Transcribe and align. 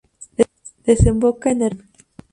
Desemboca 0.83 1.51
en 1.51 1.61
el 1.61 1.69
río 1.69 1.79
Rin. 1.85 1.89